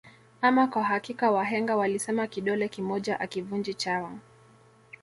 [0.41, 4.11] Ama kwa hakika wahenga walisema kidole kimoja akivunji chawa